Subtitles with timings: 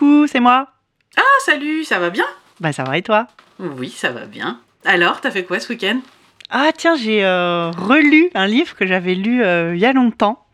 [0.00, 0.66] Coucou, c'est moi.
[1.18, 2.24] Ah, salut, ça va bien?
[2.58, 3.26] Bah ça va et toi?
[3.58, 4.58] Oui, ça va bien.
[4.86, 6.00] Alors, t'as fait quoi ce week-end?
[6.48, 10.46] Ah tiens, j'ai euh, relu un livre que j'avais lu euh, il y a longtemps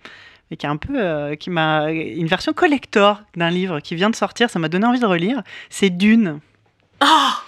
[0.51, 4.11] et qui est un peu euh, qui m'a une version collector d'un livre qui vient
[4.11, 5.43] de sortir, ça m'a donné envie de relire.
[5.71, 6.41] C'est Dune.
[6.99, 7.41] Ah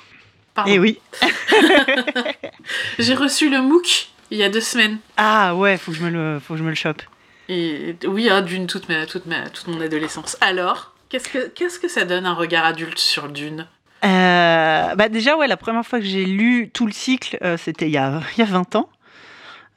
[0.55, 0.71] Pardon.
[0.73, 1.01] Eh oui.
[3.01, 4.99] J'ai reçu le MOOC il y a deux semaines.
[5.17, 7.03] Ah ouais, faut que je me le faut que je me le chope.
[7.49, 10.37] Et oui, hein, Dune toute, ma, toute, ma, toute mon adolescence.
[10.41, 13.67] Alors, qu'est-ce que, qu'est-ce que ça donne un regard adulte sur Dune?
[14.05, 17.87] Euh, bah déjà ouais, la première fois que j'ai lu tout le cycle, euh, c'était
[17.87, 18.89] il y a il y a 20 ans.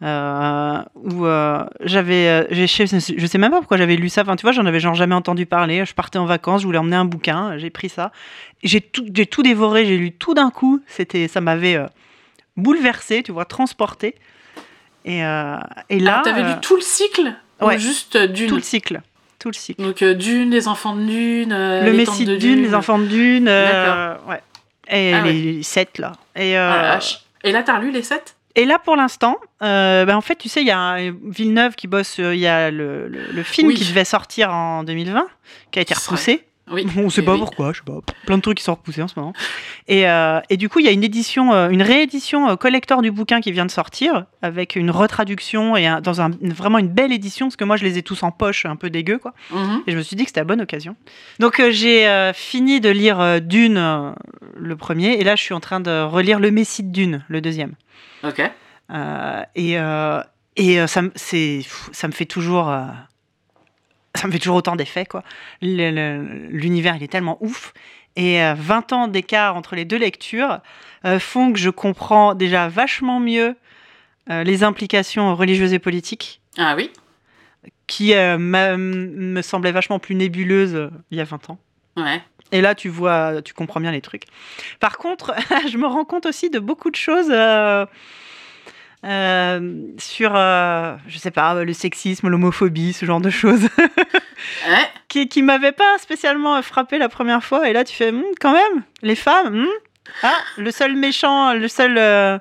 [0.04, 4.24] Euh, où euh, j'avais, je, sais- même pas pourquoi j'avais lu ça.
[4.24, 5.86] Enfin, tu vois, j'en avais genre jamais entendu parler.
[5.86, 8.12] Je partais en vacances, je voulais emmener un bouquin, j'ai pris ça,
[8.64, 10.82] j'ai tout, j'ai tout dévoré, j'ai lu tout d'un coup.
[10.88, 11.80] C'était, ça m'avait
[12.58, 14.16] bouleversé, tu vois, transporté.
[15.06, 17.36] Et, et là, Ah, T'avais euh, lu tout le cycle?
[17.62, 17.76] Ouais.
[17.76, 18.50] Ou juste Dune?
[18.50, 19.02] tout le cycle,
[19.42, 19.82] tout le cycle.
[19.82, 23.00] Donc euh, Dune, les enfants de Dune, euh, le les Messie de Dune, les enfants
[23.00, 24.42] de Dune, euh, ouais.
[24.88, 26.14] Et Ah les sept là.
[26.36, 27.00] Et, Ah.
[27.44, 28.36] Et là, t'as relu les sept?
[28.56, 31.76] Et là, pour l'instant, euh, ben, en fait, tu sais, il y a un- Villeneuve
[31.76, 33.76] qui bosse, il y a le, le- le film Oui.
[33.76, 35.26] qui devait sortir en 2020,
[35.72, 36.44] qui a été repoussé.
[36.70, 36.86] Oui.
[36.98, 37.40] On sait pas oui.
[37.40, 38.00] pourquoi, je sais pas.
[38.26, 39.34] Plein de trucs qui sont repoussés en ce moment.
[39.88, 43.02] Et, euh, et du coup, il y a une édition, euh, une réédition euh, collector
[43.02, 46.88] du bouquin qui vient de sortir, avec une retraduction et un- dans un, vraiment une
[46.88, 49.34] belle édition, parce que moi, je les ai tous en poche, un peu dégueu, quoi.
[49.52, 49.82] Mhm.
[49.88, 50.96] Et je me suis dit que c'était la bonne occasion.
[51.40, 54.14] Donc euh, j'ai euh, fini de lire Dune,
[54.56, 57.42] le premier, et là, je suis en train de relire Le Messie de Dune, le
[57.42, 57.74] deuxième.
[58.24, 58.40] Ok.
[59.56, 59.78] Et
[60.58, 61.12] et ça me
[62.14, 62.74] fait toujours.
[64.16, 65.24] Euh, ça me fait toujours autant d'effets, quoi.
[65.62, 67.74] L'univers, il est tellement ouf.
[68.16, 70.60] Et euh, 20 ans d'écart entre les deux lectures
[71.06, 73.56] euh, font que je comprends déjà vachement mieux
[74.30, 76.92] euh, les implications religieuses et politiques Ah oui?
[77.88, 81.58] Qui euh, me semblaient vachement plus nébuleuses euh, il y a 20 ans.
[81.98, 82.22] Ouais.
[82.52, 84.26] Et là, tu vois, tu comprends bien les trucs.
[84.82, 85.34] Par contre,
[85.72, 87.32] je me rends compte aussi de beaucoup de choses
[89.04, 93.68] euh, sur, euh, je sais pas, le sexisme, l'homophobie, ce genre de choses,
[95.08, 97.68] qui, qui m'avaient pas spécialement frappé la première fois.
[97.68, 99.68] Et là, tu fais, Hmm, quand même, les femmes, hmm
[100.24, 102.38] ah, le seul méchant, le seul, euh,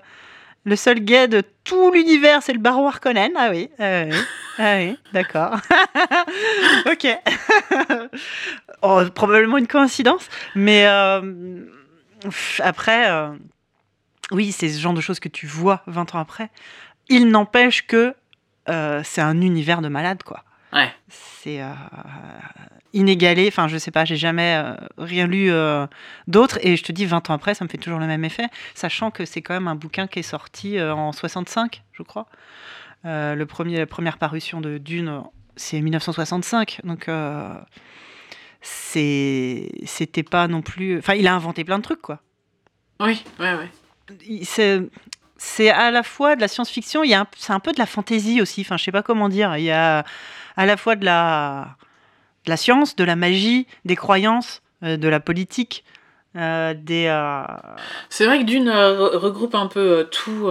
[0.65, 3.33] le seul gay de tout l'univers, c'est le baron Harkonnen.
[3.37, 4.17] Ah oui, ah oui,
[4.59, 5.57] ah oui, d'accord.
[6.91, 7.07] ok.
[8.83, 10.87] oh, probablement une coïncidence, mais
[12.59, 13.09] après,
[14.31, 16.51] oui, c'est ce genre de choses que tu vois 20 ans après.
[17.09, 18.15] Il n'empêche que
[18.69, 20.45] euh, c'est un univers de malade, quoi.
[20.73, 20.93] Ouais.
[21.09, 21.73] C'est euh,
[22.93, 23.49] inégalé.
[23.49, 25.87] Enfin, je sais pas, j'ai jamais euh, rien lu euh,
[26.29, 26.59] d'autre.
[26.63, 28.47] Et je te dis, 20 ans après, ça me fait toujours le même effet.
[28.75, 32.27] Sachant que c'est quand même un bouquin qui est sorti en 65, je crois.
[33.05, 35.23] Le premier, la première parution de Dune,
[35.57, 36.81] c'est 1965.
[36.85, 37.11] Donc,
[38.63, 40.99] c'était pas non plus.
[40.99, 42.21] Enfin, il a inventé plein de trucs, quoi.
[43.01, 43.71] Oui, ouais, ouais.
[44.43, 44.81] C'est.
[45.43, 47.79] C'est à la fois de la science-fiction, il y a un- c'est un peu de
[47.79, 48.61] la fantaisie aussi.
[48.61, 49.57] Enfin, je sais pas comment dire.
[49.57, 50.05] Il y a
[50.57, 51.77] à la fois de la,
[52.45, 55.83] de la science, de la magie, des croyances, euh, de la politique,
[56.37, 57.07] euh, des.
[57.09, 57.43] euh,
[58.11, 60.51] C'est vrai que Dune re- regroupe un peu tout.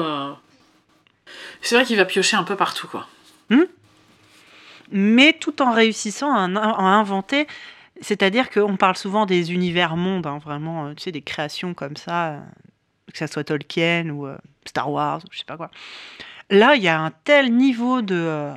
[1.62, 3.06] C'est vrai qu'il va piocher un peu partout, quoi.
[4.91, 7.47] mais tout en réussissant à, en- à inventer.
[8.02, 12.38] C'est-à-dire qu'on parle souvent des univers mondes, hein, vraiment, tu sais, des créations comme ça,
[13.12, 15.70] que ça soit Tolkien ou euh, Star Wars, ou je sais pas quoi.
[16.50, 18.16] Là, il y a un tel niveau de.
[18.16, 18.53] euh,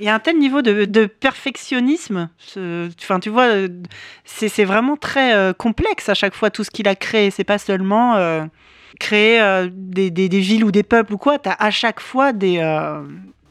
[0.00, 2.28] il y a un tel niveau de, de perfectionnisme.
[2.56, 3.48] Enfin, tu vois,
[4.24, 7.30] c'est vraiment très euh, complexe à chaque fois tout ce qu'il a créé.
[7.30, 8.16] C'est pas seulement
[9.00, 11.38] créer des, des- des villes ou des peuples ou quoi.
[11.38, 12.56] T'as à chaque fois des,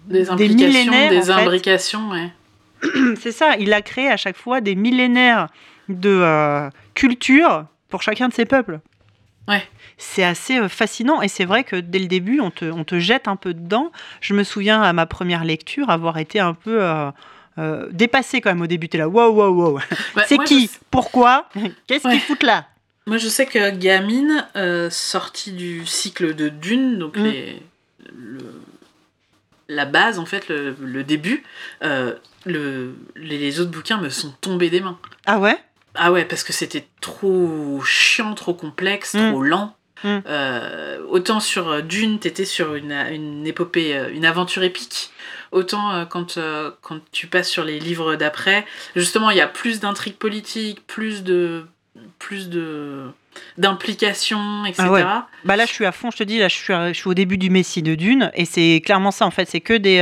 [0.07, 2.29] Des implications, millénaires, des imbrications, ouais.
[3.21, 5.47] C'est ça, il a créé à chaque fois des millénaires
[5.87, 8.79] de culture pour chacun de ses peuples.
[9.47, 9.63] Ouais.
[9.97, 12.99] C'est assez euh, fascinant et c'est vrai que dès le début, on te, on te
[12.99, 13.91] jette un peu dedans.
[14.21, 17.11] Je me souviens à ma première lecture avoir été un peu euh,
[17.57, 18.87] euh, dépassée quand même au début.
[18.89, 19.79] T'es là, wow, wow, wow.
[20.15, 21.49] Bah, c'est qui je- Pourquoi
[21.87, 22.13] Qu'est-ce Ouais.
[22.13, 22.67] qu'ils foutent là
[23.05, 27.23] Moi, je sais que Gamine, euh, sortie du cycle de Dune, donc Mm.
[27.23, 27.61] les,
[28.15, 28.61] le-
[29.69, 31.43] la base, en fait, le, le début,
[31.83, 32.13] euh,
[32.45, 34.97] le, les, les autres bouquins me sont tombés des mains.
[35.25, 35.57] Ah ouais?
[35.95, 39.29] Ah ouais, parce que c'était trop chiant, trop complexe, Mm.
[39.31, 39.75] trop lent.
[40.03, 40.19] Mm.
[40.27, 45.11] Euh, autant sur euh, Dune, t'étais sur une, une épopée, euh, une aventure épique.
[45.51, 49.47] Autant euh, quand, euh, quand tu passes sur les livres d'après, justement, il y a
[49.47, 51.65] plus d'intrigues politiques, plus de
[52.19, 53.05] plus de
[53.57, 54.83] d'implications, etc.
[54.87, 55.03] Ah ouais.
[55.45, 57.07] Bah là, je suis à fond, je te dis, là, je suis, à- je suis
[57.07, 59.99] au début du Messie de Dune, et c'est clairement ça, en fait, c'est que des,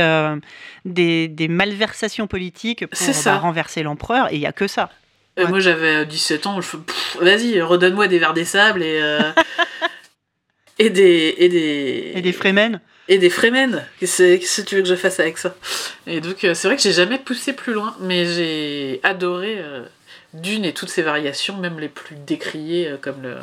[0.84, 4.90] des, des malversations politiques pour bah, renverser l'empereur, et il y a que ça.
[5.38, 5.48] Euh, Ouais.
[5.48, 6.76] Moi, j'avais 17 ans, je
[7.20, 9.00] vas-y, redonne-moi des verres des sables et.
[9.02, 9.20] euh,
[10.78, 11.34] et des.
[11.38, 12.12] Et des.
[12.16, 12.80] Et des Fremen.
[13.08, 13.84] Et des Fremen.
[13.98, 15.54] Qu'est-ce que tu veux que je fasse avec ça?
[16.06, 19.84] Et donc, euh, c'est vrai que j'ai jamais poussé plus loin, mais j'ai adoré euh,
[20.34, 23.36] Dune et toutes ses variations, même les plus décriées, euh, comme le,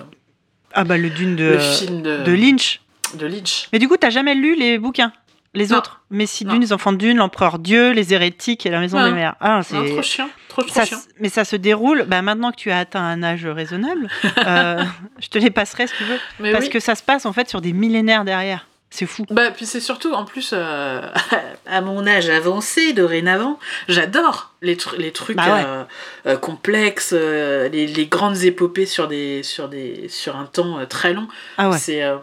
[0.73, 2.81] Ah bah le Dune de, le film de, de Lynch.
[3.15, 3.67] de Lynch.
[3.73, 5.11] Mais du coup, t'as jamais lu les bouquins?
[5.55, 5.77] Les Non.
[5.77, 6.45] autres Messie.
[6.45, 9.05] Dune, les enfants de Dune, l'empereur Dieu, les hérétiques et la maison Non.
[9.07, 9.35] des mers.
[9.39, 9.75] Ah, c'est...
[9.75, 10.99] trop chiant, trop, trop Ça, chiant.
[11.19, 14.09] mais ça se déroule, bah, maintenant que tu as atteint un âge raisonnable,
[14.45, 14.83] euh,
[15.19, 16.19] je te les passerai si tu veux.
[16.39, 16.69] Mais Parce oui.
[16.69, 18.67] que ça se passe en fait sur des millénaires derrière.
[18.91, 19.23] C'est fou.
[19.29, 21.01] Bah, puis c'est surtout, en plus, euh,
[21.67, 25.63] à mon âge avancé, dorénavant, j'adore les, tru- les trucs Bah ouais.
[25.65, 25.83] euh,
[26.25, 31.27] euh, complexes, les, les grandes épopées sur, des, sur, des, sur un temps très long.
[31.59, 31.77] Ah ouais.
[31.77, 32.19] C'est Ah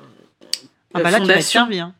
[0.94, 1.92] bah là, tu vas Fondation, hein.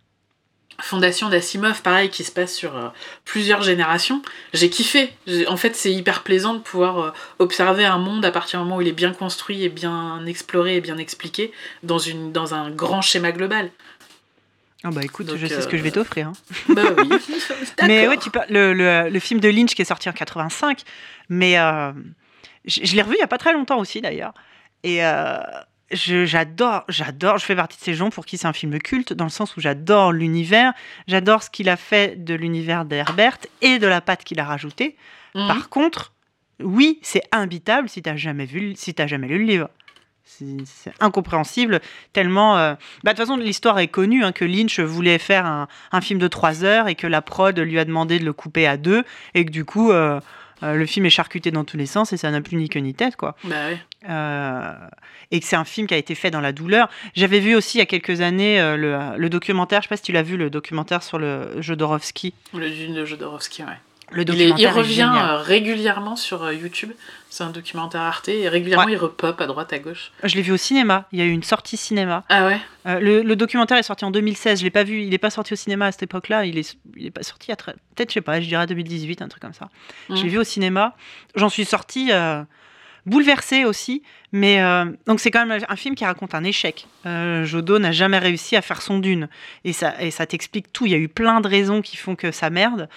[0.81, 2.89] Fondation d'Asimov, pareil, qui se passe sur euh,
[3.25, 4.21] plusieurs générations.
[4.53, 5.13] J'ai kiffé.
[5.49, 8.77] En fait, c'est hyper plaisant de pouvoir euh, observer un monde à partir du moment
[8.77, 11.53] où il est bien construit et bien exploré et bien expliqué
[11.83, 13.71] dans, une, dans un grand schéma global.
[14.85, 16.29] Ah bah écoute, Donc, je sais ce euh, que je vais t'offrir.
[16.29, 16.33] hein.
[16.75, 17.09] Bah oui.
[17.87, 20.83] Mais ouais, tu le, le, le film de Lynch qui est sorti en 85,
[21.29, 21.55] mais
[22.67, 24.35] je, je l'ai revu il y a pas très longtemps aussi d'ailleurs.
[24.85, 25.01] Et
[25.91, 29.25] j'adore, j'adore, je fais partie de ces gens pour qui c'est un film culte, dans
[29.25, 30.73] le sens où j'adore l'univers,
[31.07, 34.97] j'adore ce qu'il a fait de l'univers d'Herbert et de la patte qu'il a rajoutée.
[35.35, 35.47] Mhm.
[35.47, 36.13] Par contre,
[36.61, 39.69] oui, c'est imbitable si t'as jamais vu, si t'as jamais lu le livre.
[40.25, 41.81] C'est c'est incompréhensible,
[42.13, 42.59] tellement.
[42.59, 42.75] euh,
[43.05, 46.19] bah, de toute façon, l'histoire est connue hein, que Lynch voulait faire un, un film
[46.19, 49.05] de 3 heures et que la prod lui a demandé de le couper à deux
[49.35, 50.19] et que du coup, euh,
[50.63, 52.81] euh, le film est charcuté dans tous les sens et ça n'a plus ni queue
[52.81, 53.37] ni tête, quoi.
[53.45, 53.55] Bah.
[54.09, 54.73] Euh,
[55.31, 56.89] et que c'est un film qui a été fait dans la douleur.
[57.15, 59.97] J'avais vu aussi il y a quelques années euh, le, le documentaire, je sais pas
[59.97, 62.33] si tu l'as vu, le documentaire sur le Jodorowsky.
[62.55, 63.79] Le de Jodorowsky, ouais.
[64.13, 66.93] Le Il, est- documentaire il revient euh, régulièrement sur euh, YouTube.
[67.29, 68.93] C'est un documentaire Arte et régulièrement Ouais.
[68.93, 70.13] il repop à droite à gauche.
[70.23, 71.07] Je l'ai vu au cinéma.
[71.13, 72.23] Il y a eu une sortie cinéma.
[72.29, 72.59] Ah ouais?
[72.87, 74.61] Euh, le, le documentaire est sorti en 2016.
[74.61, 75.03] Je l'ai pas vu.
[75.03, 76.45] Il n'est pas sorti au cinéma à cette époque-là.
[76.45, 79.23] Il est, il est pas sorti à très, peut-être, je sais pas, je dirais 2018,
[79.23, 79.69] un truc comme ça.
[80.09, 80.95] Je l'ai vu au cinéma.
[81.35, 82.43] J'en suis sortie euh,
[83.07, 84.03] bouleversée aussi.
[84.33, 86.87] Mais euh, donc c'est quand même un film qui raconte un échec.
[87.07, 89.29] Euh, Jodo n'a jamais réussi à faire son dune.
[89.65, 90.87] Et ça, et ça t'explique tout.
[90.87, 92.89] Il y a eu plein de raisons qui font que ça merde.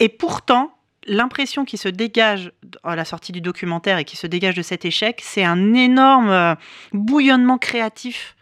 [0.00, 0.72] Et pourtant,
[1.06, 2.52] l'impression qui se dégage
[2.84, 6.30] à la sortie du documentaire et qui se dégage de cet échec, c'est un énorme
[6.30, 6.54] euh,
[6.92, 8.34] bouillonnement créatif.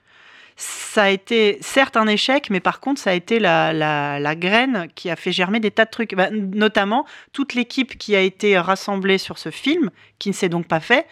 [0.56, 4.34] Ça a été certes un échec, mais par contre, ça a été la, la- la
[4.36, 6.14] graine qui a fait germer des tas de trucs.
[6.14, 9.90] Bah, notamment, toute l'équipe qui a été rassemblée sur ce film,
[10.20, 11.06] qui ne s'est donc pas fait.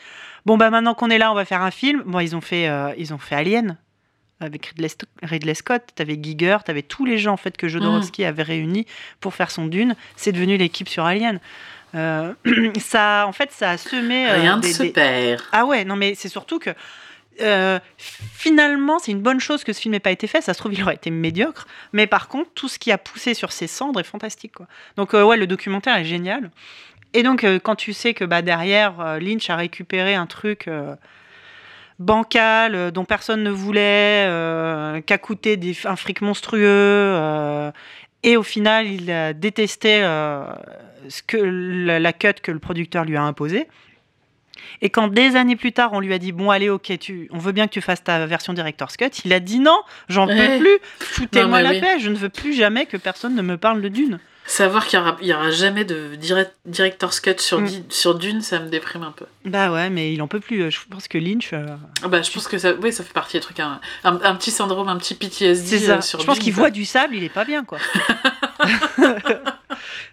[0.47, 2.03] Bon, bah maintenant qu'on est là, on va faire un film.
[2.07, 3.79] Bon, ils ont fait, euh, ils ont fait Alien
[4.43, 4.75] avec
[5.23, 5.83] Ridley, Scott.
[5.95, 8.87] T'avais Giger, t'avais tous les gens en fait que Jodorowsky avait réunis
[9.21, 9.95] pour faire son Dune.
[10.17, 11.41] C'est devenu l'équipe sur Alien.
[11.95, 12.33] Euh,
[12.81, 14.29] ça, en fait, ça a semé.
[14.29, 15.43] euh, Rien ne des- se des- perd.
[15.53, 16.71] ah ouais, non mais c'est surtout que
[17.41, 17.79] euh,
[18.19, 20.41] finalement c'est une bonne chose que ce film n'ait pas été fait.
[20.41, 23.35] Ça se trouve il aurait été médiocre, mais par contre tout ce qui a poussé
[23.35, 24.67] sur ses cendres est fantastique quoi.
[24.97, 26.51] Donc ouais, le documentaire est génial.
[27.15, 30.69] Et donc quand tu sais que bah derrière Lynch a récupéré un truc.
[32.01, 36.63] Euh, bancal, euh, dont personne ne voulait, euh, qui a coûté des, un fric monstrueux,
[36.67, 37.71] euh,
[38.23, 40.01] et au final, il a détesté
[41.09, 43.67] ce que, la, la cut que le producteur lui a imposée.
[44.81, 47.39] Et quand des années plus tard, on lui a dit bon allez ok, tu, on
[47.39, 50.59] veut bien que tu fasses ta version director's cut, il a dit non, j'en peux
[50.59, 51.81] plus, foutez-moi la oui.
[51.81, 54.21] paix, je ne veux plus jamais que personne ne me parle de Dune.
[54.45, 57.67] Savoir qu'il n'y aura, aura jamais de direct, director's cut sur, Mm.
[57.67, 59.25] Di- sur Dune, ça me déprime un peu.
[59.45, 60.69] Bah ouais, mais il en peut plus.
[60.71, 61.65] Je pense que Lynch, euh,
[62.03, 63.61] Ah bah, je pense que ça, oui, ça fait partie des trucs.
[63.61, 65.99] Un, un, un petit syndrome, un petit PTSD ça.
[65.99, 67.79] euh, sur je pense qu'il voit du sable, il est pas bien quoi.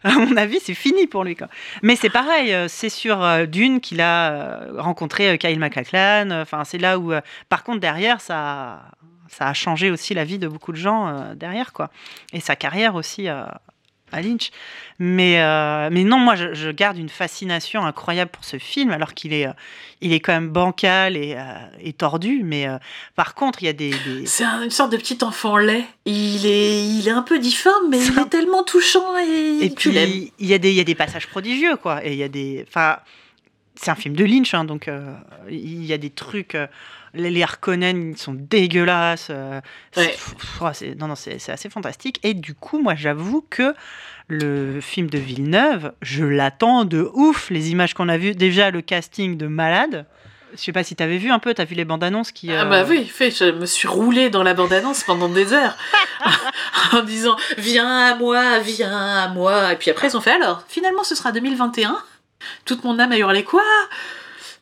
[0.03, 1.35] à mon avis, c'est fini pour lui.
[1.35, 1.47] Quoi.
[1.81, 6.29] Mais c'est pareil, euh, c'est sur euh, Dune qu'il a euh, rencontré euh, Kyle MacLachlan.
[6.31, 8.81] euh, Enfin, c'est là où, euh, par contre, derrière, ça,
[9.27, 11.89] ça a changé aussi la vie de beaucoup de gens euh, derrière, quoi.
[12.33, 13.43] Et sa carrière aussi euh,
[14.11, 14.51] à Lynch.
[14.99, 19.13] Mais, euh, mais non, moi, je, je garde une fascination incroyable pour ce film, alors
[19.13, 19.51] qu'il est, euh,
[20.01, 21.41] il est quand même bancal et, euh,
[21.81, 22.41] et tordu.
[22.43, 22.67] Mais
[23.15, 25.83] par contre, il y a des- des, C'est un- une sorte de petit enfant laid.
[26.05, 29.89] Il est, il est un peu difforme, mais il est tellement touchant et, Et tu
[29.89, 32.05] puis, il y, a des- il y a des passages prodigieux, quoi.
[32.05, 32.65] Et il y a des.
[32.67, 32.97] Enfin,
[33.75, 34.89] c'est un film de Lynch, hein, donc
[35.49, 36.57] il y a des trucs.
[37.13, 39.27] Les, les Harkonnen ils sont dégueulasses.
[39.29, 39.61] euh,
[39.91, 40.17] c'est-
[40.61, 40.95] Ouais.
[40.99, 42.19] non, non, c'est assez fantastique.
[42.23, 43.73] Et du coup, moi, j'avoue que
[44.27, 47.49] le film de Villeneuve, je l'attends de ouf.
[47.49, 50.05] Les images qu'on a vues, déjà le casting de malade.
[50.55, 52.51] Je sais pas si t'avais vu un peu, t'as vu les bandes annonces qui.
[52.51, 55.77] Ah euh, bah oui, fait, je me suis roulée dans la bande-annonce pendant des heures
[56.93, 59.73] en disant viens à moi, viens à moi.
[59.73, 61.97] Et puis après ils ont fait alors, finalement ce sera 2021.
[62.65, 63.61] toute mon âme a hurlé quoi?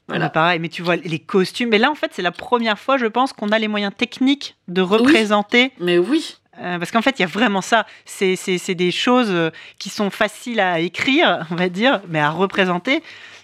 [0.07, 0.29] Voilà.
[0.29, 1.69] Pareil, mais tu vois les costumes.
[1.69, 4.55] Mais là, en fait, c'est la première fois, je pense, qu'on a les moyens techniques
[4.67, 5.71] de représenter.
[5.79, 6.37] mais oui.
[6.59, 7.85] Euh, parce qu'en fait, il y a vraiment ça.
[8.05, 13.03] C'est des choses euh, qui sont faciles à écrire, on va dire, mais à représenter.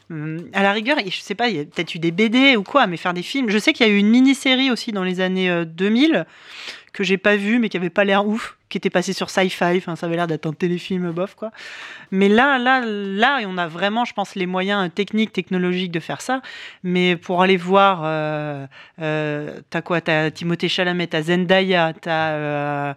[0.10, 2.63] Hum, à la rigueur, je sais pas, il y a peut-être eu des BD ou
[2.63, 3.50] quoi, mais faire des films.
[3.50, 6.24] Je sais qu'il y a eu une mini-série aussi dans les années 2000 euh,
[6.94, 9.82] que j'ai pas vu mais qui avait pas l'air ouf, qui était passé sur Sci-Fi.
[9.82, 11.52] Ça avait l'air d'être un téléfilm bof, quoi.
[12.12, 16.22] Mais là, là, là, on a vraiment, je pense, les moyens techniques, technologiques de faire
[16.22, 16.42] ça.
[16.84, 18.66] Mais pour aller voir, euh,
[19.02, 20.02] euh, t'as quoi?
[20.02, 22.94] T'as Timothée Chalamet, t'as Zendaya, t'as euh,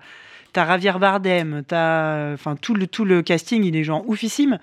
[0.53, 4.59] t'as Bardem, t'as, enfin, tout le tout le casting, il est genre oufissime.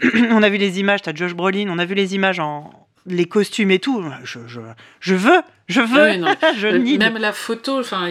[0.30, 2.70] on a vu les images, t'as Josh Brolin, on a vu les images en
[3.06, 4.04] les costumes et tout.
[4.24, 4.60] Je, je,
[5.00, 6.34] je veux, je veux.
[6.56, 8.10] je euh, Même la photo, enfin,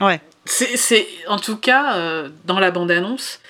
[0.00, 0.20] ouais.
[0.44, 3.40] C'est en tout cas euh, dans la bande annonce,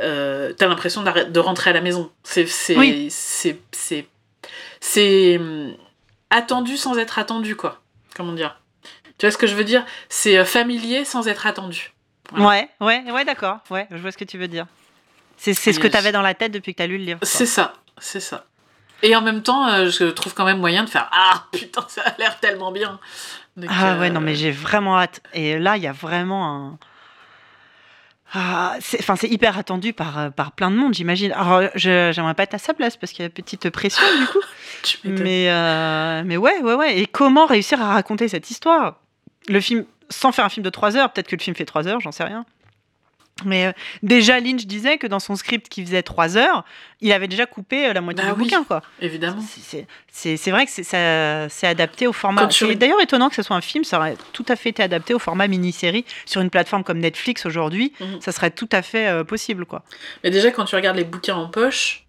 [0.00, 2.10] euh, t'as l'impression de rentrer à la maison.
[2.22, 4.06] C'est c'est c'est
[4.80, 5.74] c'est hum,
[6.30, 7.80] attendu sans être attendu quoi.
[8.16, 8.60] Comment dire
[9.18, 9.84] Tu vois ce que je veux dire?
[10.08, 11.92] C'est familier sans être attendu.
[12.36, 13.58] Ouais, ouais, ouais, d'accord.
[13.70, 14.66] Ouais, je vois ce que tu veux dire.
[15.36, 17.20] C'est ce que tu avais dans la tête depuis que tu as lu le livre.
[17.22, 18.44] C'est ça, c'est ça.
[19.02, 22.02] Et en même temps, euh, je trouve quand même moyen de faire Ah putain, ça
[22.02, 22.98] a l'air tellement bien.
[23.68, 25.20] ah ouais, non, mais euh, j'ai vraiment hâte.
[25.34, 26.78] Et là, il y a vraiment un.
[28.34, 31.32] Ah, enfin, c'est hyper attendu par, euh, par plein de monde, j'imagine.
[31.32, 34.26] Alors, j'aimerais pas être à sa place parce qu'il y a une petite pression du
[34.26, 34.40] coup.
[35.04, 35.50] mais,
[36.24, 36.98] mais ouais, ouais, ouais.
[36.98, 38.96] Et comment réussir à raconter cette histoire?
[39.48, 41.88] Le film, sans faire un film de 3 heures, peut-être que le film fait 3
[41.88, 42.44] heures, j'en sais rien.
[43.44, 46.64] Mais euh, déjà, Lynch disait que dans son script qui faisait trois heures,
[47.00, 48.64] il avait déjà coupé euh, la moitié bah du bouquin.
[48.64, 48.82] Quoi.
[49.00, 49.42] Évidemment.
[50.10, 52.48] C'est vrai que c'est adapté au format.
[52.50, 55.14] C'est d'ailleurs étonnant que ce soit un film, ça aurait tout à fait été adapté
[55.14, 57.92] au format mini-série sur une plateforme comme Netflix aujourd'hui.
[58.00, 58.20] Mhm.
[58.20, 59.66] Ça serait tout à fait euh, possible.
[59.66, 59.82] Quoi.
[60.24, 62.04] Mais déjà, quand tu regardes les bouquins en poche,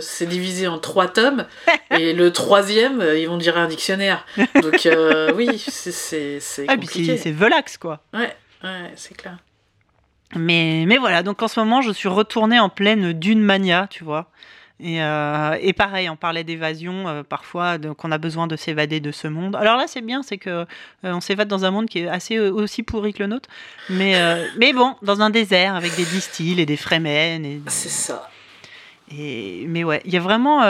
[0.00, 1.46] c'est divisé en trois tomes
[1.90, 4.26] et le troisième, ils vont dire un dictionnaire.
[4.62, 4.86] Donc
[5.34, 7.16] oui, c'est ah, compliqué.
[7.16, 8.02] c'est Velax, quoi.
[8.12, 9.38] Ouais, ouais c'est clair.
[10.34, 14.04] Mais, mais voilà, donc en ce moment, je suis retournée en pleine dune mania, tu
[14.04, 14.28] vois.
[14.78, 19.10] Et, euh, et, pareil, on parlait d'évasion euh, parfois, qu'on a besoin de s'évader de
[19.10, 19.56] ce monde.
[19.56, 20.64] Alors là, c'est bien, c'est que euh,
[21.04, 23.48] on s'évade dans un monde qui est assez aussi pourri que le nôtre,
[23.88, 24.14] mais
[24.58, 27.62] mais bon, dans un désert avec des distilles et des fremen.
[27.68, 28.28] C'est ça.
[29.16, 30.60] Et mais ouais, il y a vraiment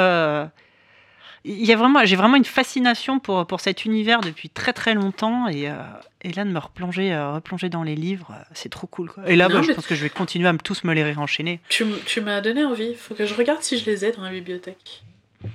[1.49, 4.95] il y a vraiment, j'ai vraiment une fascination pour, pour cet univers depuis très très
[4.95, 5.75] longtemps et, euh,
[6.23, 9.11] et là de me replonger, euh, replonger dans les livres, euh, c'est trop cool.
[9.11, 9.29] Quoi.
[9.29, 11.61] Et là, bah, je pense que je vais continuer à me, tous me les réenchaîner.
[11.69, 12.89] Tu, tu m'as donné envie.
[12.91, 15.05] Il faut que je regarde si je les ai dans la bibliothèque.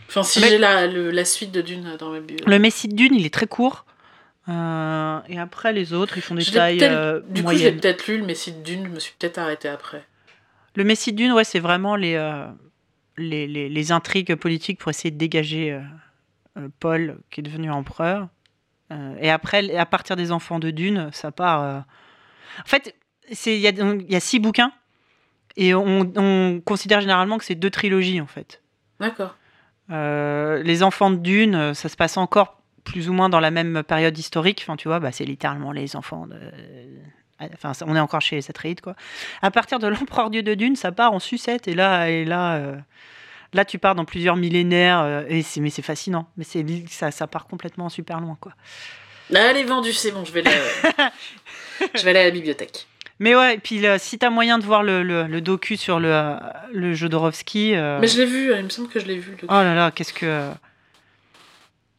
[0.07, 2.47] Enfin, si j'ai la, la suite de Dune dans ma bibliothèque.
[2.47, 3.85] Le Messie de Dune, il est très court.
[4.47, 6.87] et après, les autres, ils font des tailles
[7.27, 10.05] Du coup, j'ai peut-être lu le Messie de Dune, je me suis peut-être arrêté après.
[10.75, 12.15] Le Messie de Dune, ouais, c'est vraiment les
[13.17, 15.81] les, les, intrigues politiques pour essayer de dégager euh,
[16.57, 18.27] euh, Paul, qui est devenu empereur.
[18.91, 21.85] Euh, et après, à partir des enfants de Dune, ça part.
[22.59, 22.95] En fait,
[23.29, 24.71] il y, y, a six bouquins.
[25.57, 28.61] Et on, on considère généralement que c'est deux trilogies, en fait.
[28.99, 29.35] D'accord.
[29.89, 34.17] les enfants de Dune, ça se passe encore plus ou moins dans la même période
[34.17, 34.63] historique.
[34.63, 36.39] Enfin, tu vois, bah, c'est littéralement les enfants de,
[37.53, 38.95] Enfin, on est encore chez les Atreides, quoi.
[39.41, 41.67] À partir de l'empereur dieu de Dune, ça part en sucette.
[41.67, 42.77] Et là, et là, euh,
[43.53, 45.01] là tu pars dans plusieurs millénaires.
[45.01, 46.27] Euh, et c'est, mais c'est fascinant.
[46.37, 48.53] Mais c'est, ça, ça part complètement super loin, quoi.
[49.33, 50.43] Allez, vendu, c'est bon, je vais,
[51.95, 52.87] je vais aller à la bibliothèque.
[53.21, 56.37] Mais ouais, et puis si t'as moyen de voir le, le, docu sur le,
[56.73, 57.75] le Jodorowsky.
[57.75, 59.37] Euh, mais je l'ai vu, il me semble que je l'ai vu.
[59.43, 60.49] Oh là là, qu'est-ce que.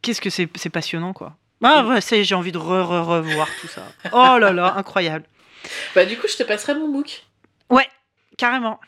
[0.03, 1.37] Qu'est-ce que c'est, passionnant, quoi.
[1.63, 3.83] Ah ouais, j'ai envie de re-revoir tout ça.
[4.13, 5.25] Oh là là, incroyable.
[5.95, 7.25] Bah du coup, je te passerai mon book.
[7.71, 7.88] Ouais,
[8.37, 8.81] carrément.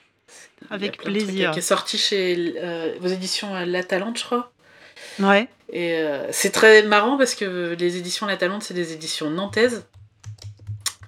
[0.70, 1.50] Avec plaisir.
[1.50, 4.52] Qui est sorti chez euh, vos éditions euh, La Talente, je crois.
[5.18, 5.48] Ouais.
[5.70, 9.84] Et euh, c'est très marrant parce que les éditions La Talente, c'est des éditions nantaises.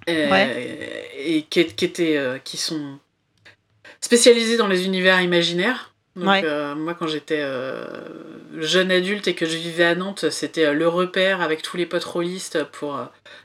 [0.07, 1.09] ouais.
[1.17, 2.99] Et qui, qui, étaient, qui sont
[3.99, 5.93] spécialisées dans les univers imaginaires.
[6.17, 7.85] Donc, euh, moi, quand j'étais euh,
[8.57, 11.85] jeune adulte et que je vivais à Nantes, c'était euh, le repère avec tous les
[11.85, 12.99] potes rôlistes pour,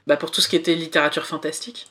[0.06, 1.88] bah, pour tout ce qui était littérature fantastique.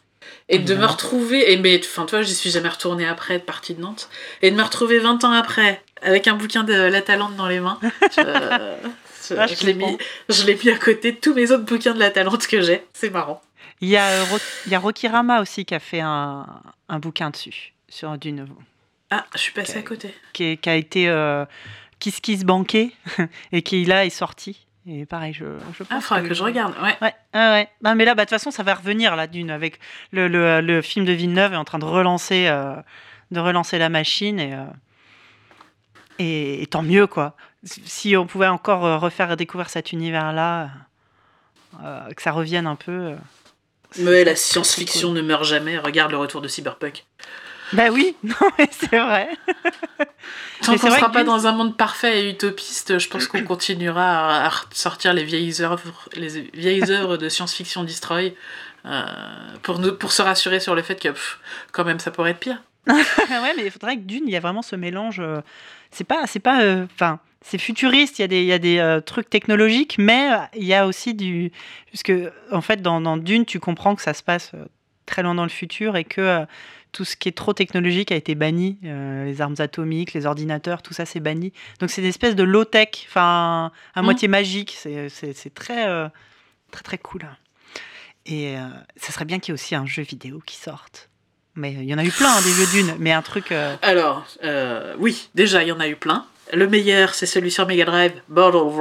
[0.50, 3.74] Et de me retrouver, et mais, enfin, toi, j'y suis jamais retournée après, de partie
[3.74, 4.10] de Nantes,
[4.42, 7.60] et de me retrouver 20 ans après, avec un bouquin de La Talente dans les
[7.60, 9.98] mains, je, ah, je l'ai mis,
[10.64, 12.84] mis à côté de tous mes autres bouquins de La Talente que j'ai.
[12.94, 13.42] C'est marrant.
[13.80, 14.10] Il y, a,
[14.68, 16.46] il y a Rocky Rama aussi qui a fait un,
[16.88, 18.48] un bouquin dessus, sur Dune.
[19.10, 20.14] Ah, je suis passée à côté.
[20.34, 21.46] Qui, a été euh,
[22.00, 22.96] Kiss Kiss banqué
[23.52, 24.66] et qui là est sorti.
[24.88, 25.88] Et pareil, je, je ah, pense.
[25.90, 26.98] Ah, faudra que, je regarde, ouais.
[27.02, 27.70] Ouais, ouais.
[27.84, 29.80] Non, mais là, bah, de toute façon, ça va revenir, là, d'une, avec
[30.12, 32.76] le, le, le, film de Villeneuve est en train de relancer, euh,
[33.32, 34.54] de relancer la machine et.
[34.54, 34.66] Euh,
[36.20, 37.36] Et, et tant mieux, quoi.
[37.64, 40.70] Si on pouvait encore euh, refaire découvrir cet univers-là,
[41.84, 43.16] euh, que ça revienne un peu.
[43.98, 45.80] Mais la science-fiction ne meurt jamais.
[45.80, 47.06] Regarde le retour de Cyberpunk.
[47.74, 49.30] Bah oui, non, mais c'est vrai.
[50.62, 53.44] Tant qu'on vrai sera que pas dans un monde parfait et utopiste, je pense qu'on
[53.44, 58.36] continuera à, sortir les vieilles œuvres, les vieilles œuvres de science-fiction destroy
[58.86, 59.04] euh,
[59.64, 61.40] pour, nous, pour se rassurer sur le fait que pff,
[61.72, 62.62] quand même ça pourrait être pire.
[62.88, 65.20] ouais, mais il faudrait que Dune, il y a vraiment ce mélange.
[65.20, 65.42] euh,
[65.92, 68.20] c'est pas, c'est pas, euh, enfin, c'est futuriste.
[68.20, 70.88] Il y a des, il y a des euh, trucs technologiques, mais il y a
[70.88, 71.52] aussi du,
[71.88, 72.14] puisque
[72.52, 74.52] en fait, dans, dans Dune, tu comprends que ça se passe
[75.06, 76.46] très loin dans le futur et que
[76.92, 78.78] tout ce qui est trop technologique a été banni.
[78.86, 81.54] euh, les armes atomiques, les ordinateurs, tout ça, c'est banni.
[81.80, 84.06] Donc c'est une espèce de low tech, enfin, à Mm.
[84.06, 84.78] moitié magique.
[84.78, 86.08] C'est, très, euh,
[86.72, 87.22] très, très cool.
[88.26, 88.62] Et euh,
[88.98, 91.10] ça serait bien qu'il y ait aussi un jeu vidéo qui sorte.
[91.56, 93.52] Mais il y en a eu plein, hein, des jeux d'une, mais un truc.
[93.82, 94.26] Alors,
[95.00, 96.26] oui, déjà il y en a eu plein.
[96.54, 98.76] Le meilleur, c'est celui sur Mega Drive, Bottle of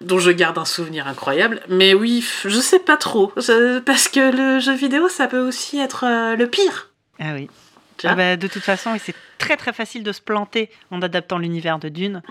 [0.00, 1.60] dont je garde un souvenir incroyable.
[1.68, 4.20] Mais oui, je sais pas trop, je- parce que
[4.54, 6.90] le jeu vidéo, ça peut aussi être euh, le pire.
[7.18, 7.48] Ah oui.
[8.04, 11.78] Ah bah, de toute façon, c'est très très facile de se planter en adaptant l'univers
[11.80, 12.22] de Dune.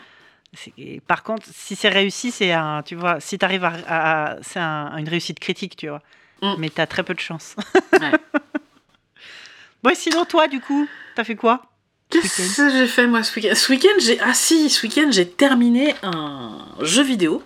[1.08, 4.96] Par contre, si c'est réussi, c'est un, tu vois, si t'arrives à, à- c'est un-
[4.98, 6.02] une réussite critique, tu vois.
[6.42, 6.54] Mm.
[6.58, 7.56] Mais t'as très peu de chance.
[7.94, 8.12] Ouais.
[9.84, 11.64] bon, et sinon toi, du coup, t'as fait quoi?
[12.10, 13.54] Qu'est-ce que j'ai fait moi ce week-end?
[13.56, 17.44] Ce week-end, j'ai ah si, ce week-end j'ai terminé un jeu vidéo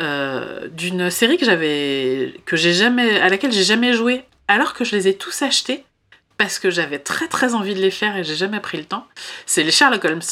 [0.00, 4.84] euh, d'une série que j'avais que j'ai jamais à laquelle j'ai jamais joué alors que
[4.84, 5.84] je les ai tous achetés
[6.36, 9.06] parce que j'avais très très envie de les faire et j'ai jamais pris le temps.
[9.46, 10.22] C'est les Sherlock Holmes.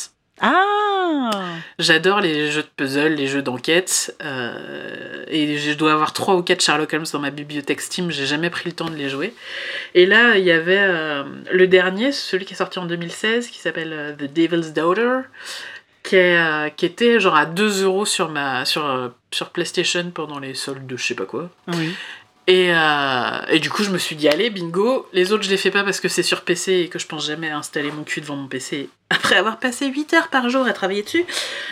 [0.43, 1.31] Ah
[1.79, 6.43] J'adore les jeux de puzzle, les jeux d'enquête euh, et je dois avoir trois ou
[6.43, 8.11] quatre Sherlock Holmes dans ma bibliothèque Steam.
[8.11, 9.35] J'ai jamais pris le temps de les jouer.
[9.95, 13.59] Et là, il y avait euh, le dernier, celui qui est sorti en 2016, qui
[13.59, 15.21] s'appelle euh, The Devil's Daughter,
[16.03, 20.55] qui, est, qui était genre à 2 euros sur, ma, sur, sur PlayStation pendant les
[20.55, 21.51] soldes de je sais pas quoi.
[21.69, 21.95] Oui.
[22.49, 25.07] Et, euh, et du coup, je me suis dit, allez, bingo.
[25.13, 27.27] Les autres, je les fais pas parce que c'est sur PC et que je pense
[27.27, 30.67] jamais à installer mon cul devant mon PC après avoir passé 8 heures par jour
[30.67, 31.25] à travailler dessus.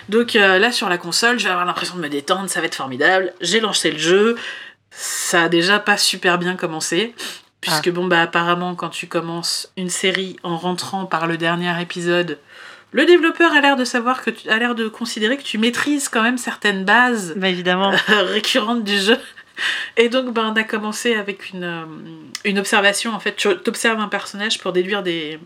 [0.09, 2.67] Donc euh, là, sur la console, je vais avoir l'impression de me détendre, ça va
[2.67, 3.33] être formidable.
[3.41, 4.37] J'ai lancé le jeu.
[4.91, 7.15] Ça a déjà pas super bien commencé.
[7.61, 12.39] Puisque, bon, bah, apparemment, quand tu commences une série en rentrant par le dernier épisode,
[12.93, 16.09] le développeur a l'air de savoir que tu a l'air de considérer que tu maîtrises
[16.09, 17.93] quand même certaines bases Bah évidemment.
[18.09, 19.19] récurrente du jeu.
[19.97, 21.85] Et donc, ben, on a commencé avec une, euh,
[22.45, 23.13] une observation.
[23.13, 25.39] En fait, tu observes un personnage pour déduire des,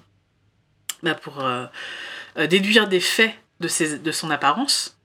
[1.03, 1.67] bah, pour euh,
[2.39, 4.97] euh, déduire des faits de, ses, de son apparence.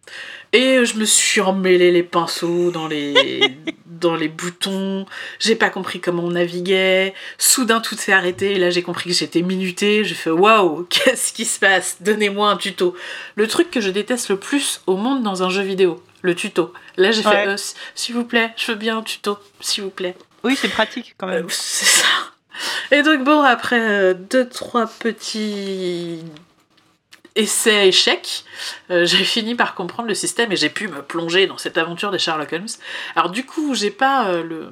[0.53, 3.41] Et je me suis emmêlé les pinceaux dans les,
[3.85, 5.05] dans les boutons.
[5.39, 7.13] J'ai pas compris comment on naviguait.
[7.37, 8.53] Soudain, tout s'est arrêté.
[8.53, 10.03] Et là, j'ai compris que j'étais minutée.
[10.03, 11.97] J'ai fait waouh, qu'est-ce qui se passe?
[12.01, 12.95] Donnez-moi un tuto.
[13.35, 16.73] Le truc que je déteste le plus au monde dans un jeu vidéo, le tuto.
[16.97, 17.31] Là, j'ai Ouais.
[17.31, 17.55] fait euh,
[17.95, 20.15] s'il vous plaît, je veux bien un tuto, s'il vous plaît.
[20.43, 21.45] Oui, c'est pratique quand même.
[21.45, 22.05] Euh, c'est ça.
[22.91, 26.19] Et donc, bon, après euh, deux, trois petits
[27.35, 28.43] essais échecs,
[28.91, 32.11] euh, j'ai fini par comprendre le système et j'ai pu me plonger dans cette aventure
[32.11, 32.67] des Sherlock Holmes.
[33.15, 34.71] Alors, du coup, j'ai pas euh, le.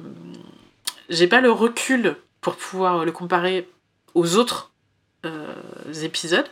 [1.08, 3.66] J'ai pas le recul pour pouvoir le comparer
[4.14, 4.70] aux autres
[5.24, 5.54] euh,
[6.02, 6.46] épisodes.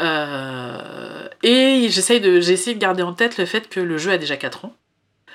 [0.00, 4.36] Euh, et j'essaye de, de garder en tête le fait que le jeu a déjà
[4.36, 4.74] 4 ans.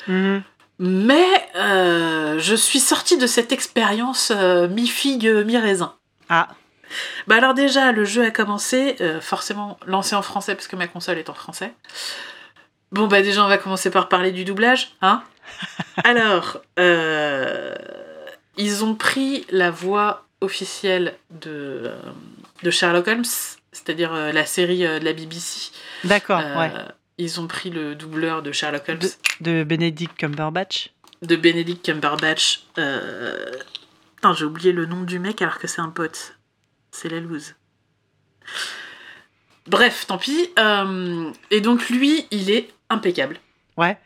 [0.08, 0.44] Mhm.
[0.80, 5.96] Mais euh, je suis sortie de cette expérience euh, mi-figue, mi-raisin.
[6.30, 6.48] Ah,
[7.28, 11.18] Bah alors déjà, le jeu a commencé, forcément lancé en français parce que ma console
[11.18, 11.74] est en français.
[12.92, 15.24] Bon bah déjà, on va commencer par parler du doublage, hein
[16.04, 16.62] Alors,
[18.58, 21.92] ils ont pris la voix officielle de,
[22.64, 23.24] de Sherlock Holmes,
[23.72, 25.72] c'est-à-dire euh, la série euh, de la BBC.
[26.04, 26.72] d'accord, Euh, ouais.
[27.18, 29.00] Ils ont pris le doubleur de Sherlock Holmes.
[29.42, 30.92] De Benedict Cumberbatch.
[31.22, 32.62] de Benedict Cumberbatch.
[32.76, 36.36] Putain, j'ai oublié le nom du mec alors que c'est un pote.
[36.92, 37.56] C'est la loose.
[39.68, 40.50] Bref, tant pis.
[41.52, 43.38] Et donc lui, il est impeccable.
[43.78, 43.98] Ouais.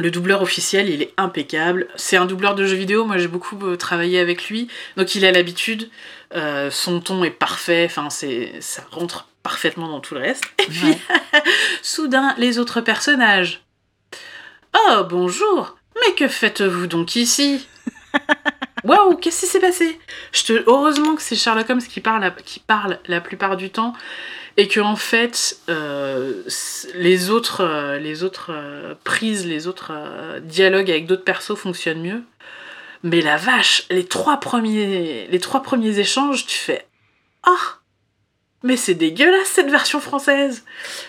[0.00, 1.86] Le doubleur officiel, il est impeccable.
[1.94, 5.26] C'est un doubleur de jeux vidéo, moi j'ai beaucoup euh, travaillé avec lui, donc il
[5.26, 5.90] a l'habitude.
[6.34, 10.44] Euh, son ton est parfait, enfin c'est ça rentre parfaitement dans tout le reste.
[10.58, 10.98] Et puis, Ouais.
[11.82, 13.62] soudain, les autres personnages.
[14.74, 17.66] Oh, bonjour Mais que faites-vous donc ici?
[18.84, 20.00] Waouh, qu'est-ce qui s'est passé?
[20.32, 20.52] Je te...
[20.66, 23.92] Heureusement que c'est Sherlock Holmes qui parle, qui parle la plupart du temps
[24.60, 26.42] et que en fait euh,
[26.94, 29.92] les autres, euh, les autres euh, prises, les autres
[30.42, 32.22] dialogues avec d'autres persos fonctionnent mieux.
[33.02, 36.86] Mais la vache, les trois premiers, les trois premiers échanges, tu fais
[37.42, 37.56] ah
[38.62, 40.64] Mais c'est dégueulasse cette version française.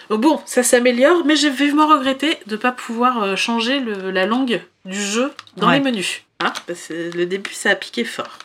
[0.09, 4.61] Oh, bon, ça s'améliore, mais j'ai vivement regretté de pas pouvoir changer le- la langue
[4.85, 5.79] du jeu dans Ouais.
[5.79, 6.21] les menus.
[6.39, 8.37] Hein, parce que le début, ça a piqué fort.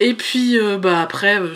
[0.00, 1.54] Et puis, euh, bah après, euh,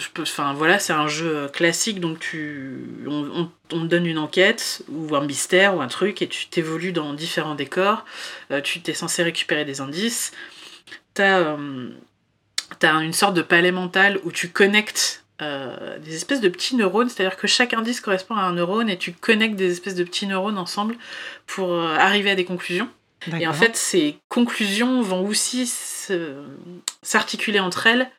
[0.54, 5.26] voilà, c'est un jeu euh, classique, donc tu, on, te donne une enquête ou un
[5.26, 8.04] mystère ou un truc, et tu t'évolues dans différents décors.
[8.64, 10.32] Tu t'es censé récupérer des indices.
[11.14, 11.56] T'as
[12.82, 17.46] une sorte de palais mental où tu connectes des espèces de petits neurones, c'est-à-dire que
[17.46, 20.96] chaque indice correspond à un neurone et tu connectes des espèces de petits neurones ensemble
[21.46, 22.88] pour arriver à des conclusions.
[23.38, 25.70] Et en fait, ces conclusions vont aussi
[27.02, 28.10] s'articuler entre elles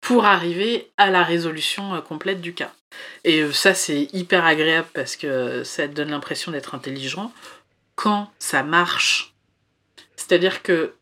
[0.00, 2.70] pour arriver à la résolution euh, complète du cas.
[3.24, 7.32] Et euh, ça, c'est hyper agréable parce que ça te donne l'impression d'être intelligent
[7.94, 9.32] quand ça marche.
[10.16, 10.92] C'est-à-dire que,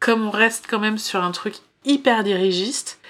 [0.00, 3.00] comme on reste quand même sur un truc hyper dirigiste,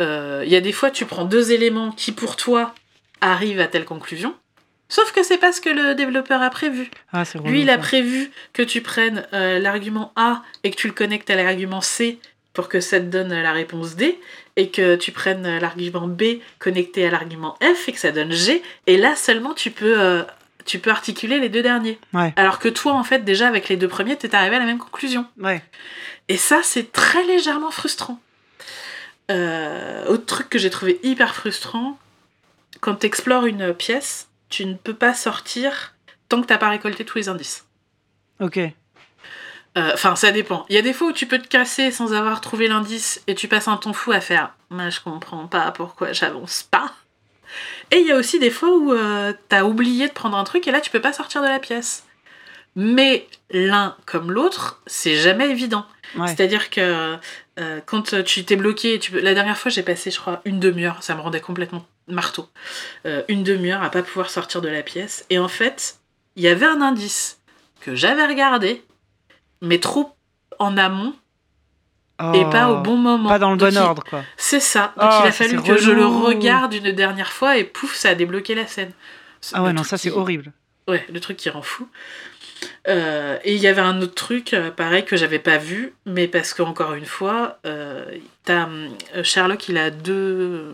[0.00, 2.74] euh, il y a des fois, tu prends deux éléments qui, pour toi,
[3.20, 4.34] arrivent à telle conclusion.
[4.88, 6.90] Sauf que c'est pas ce que le développeur a prévu.
[7.12, 10.92] Ah, Lui, il a prévu que tu prennes euh, l'argument A et que tu le
[10.92, 12.20] connectes à l'argument C
[12.56, 14.18] pour que ça te donne euh, la réponse D,
[14.56, 18.32] et que tu prennes euh, l'argument B connecté à l'argument F et que ça donne
[18.32, 20.22] G, et là seulement tu peux, euh,
[20.64, 21.98] tu peux articuler les deux derniers.
[22.14, 22.32] Ouais.
[22.36, 24.78] Alors que toi, en fait, déjà avec les deux premiers, t'es arrivé à la même
[24.78, 25.26] conclusion.
[25.38, 25.62] Ouais.
[26.28, 28.18] Et ça, c'est très légèrement frustrant.
[29.30, 31.98] Euh, autre truc que j'ai trouvé hyper frustrant,
[32.80, 35.94] quand tu explores une pièce, tu ne peux pas sortir
[36.28, 37.66] tant que t'as pas récolté tous les indices.
[38.40, 38.58] Ok.
[38.58, 38.72] Euh,
[39.76, 40.64] Enfin, ça dépend.
[40.68, 43.34] Il y a des fois où tu peux te casser sans avoir trouvé l'indice et
[43.34, 46.92] tu passes un temps fou à faire Moi, je comprends pas pourquoi j'avance pas.
[47.90, 50.66] Et il y a aussi des fois où euh, t'as oublié de prendre un truc
[50.66, 52.05] et là tu peux pas sortir de la pièce.
[52.78, 55.86] Mais l'un comme l'autre, c'est jamais évident.
[56.16, 56.28] Ouais.
[56.28, 57.16] C'est-à-dire que
[57.58, 60.60] euh, quand tu t'es bloqué, tu peux- la dernière fois j'ai passé, je crois, une
[60.60, 62.48] demi-heure, ça me rendait complètement marteau.
[63.06, 65.24] Euh, une demi-heure à pas pouvoir sortir de la pièce.
[65.30, 65.98] Et en fait,
[66.36, 67.40] il y avait un indice
[67.80, 68.84] que j'avais regardé,
[69.62, 70.12] mais trop
[70.58, 71.14] en amont
[72.34, 72.80] et pas au Oh.
[72.82, 73.28] bon moment.
[73.28, 74.22] Pas dans le Donc, bon il- ordre, quoi.
[74.36, 74.92] C'est ça.
[74.96, 78.10] Donc Oh, il a fallu que je le regarde une dernière fois et pouf, ça
[78.10, 78.92] a débloqué la scène.
[79.52, 80.52] Ah ouais, non, truc ça, c'est qui- horrible.
[80.88, 81.88] Ouais, le truc qui rend fou.
[82.88, 86.28] Euh, et il y avait un autre truc, euh, pareil, que j'avais pas vu, mais
[86.28, 88.04] parce que, encore une fois, euh,
[88.48, 88.88] euh,
[89.24, 90.72] Sherlock, il a deux.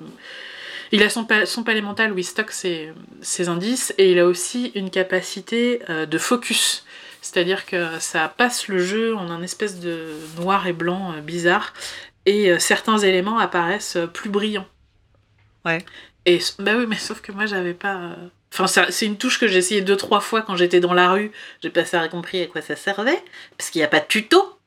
[0.90, 4.18] Il a son, pa- son palais mental où il stocke ses, ses indices, et il
[4.18, 6.84] a aussi une capacité euh, de focus.
[7.22, 11.72] C'est-à-dire que ça passe le jeu en un espèce de noir et blanc bizarre,
[12.26, 14.66] et certains éléments apparaissent plus brillants.
[15.64, 15.78] Ouais.
[16.26, 18.16] Et bah oui, mais sauf que moi j'avais pas.
[18.52, 21.32] Enfin, c'est une touche que j'ai essayé deux trois fois quand j'étais dans la rue.
[21.62, 23.22] J'ai pas ça compris à quoi ça servait,
[23.56, 24.58] parce qu'il n'y a pas de tuto.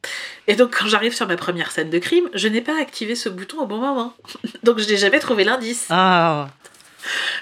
[0.48, 3.30] Et donc quand j'arrive sur ma première scène de crime, je n'ai pas activé ce
[3.30, 4.14] bouton au bon moment.
[4.64, 5.88] donc je n'ai jamais trouvé l'indice.
[5.90, 6.48] Ah,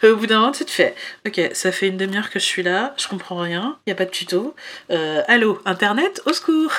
[0.04, 0.94] au bout d'un moment, tu te fais,
[1.26, 3.96] ok, ça fait une demi-heure que je suis là, je comprends rien, il n'y a
[3.96, 4.56] pas de tuto.
[4.92, 6.74] Euh, allô, internet, au secours